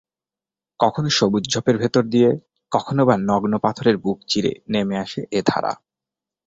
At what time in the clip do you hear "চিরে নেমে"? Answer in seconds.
4.27-4.95